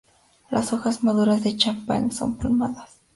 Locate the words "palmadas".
2.35-2.97